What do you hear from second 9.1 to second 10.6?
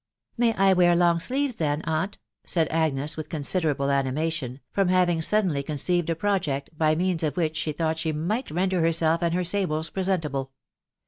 and her sables presentable.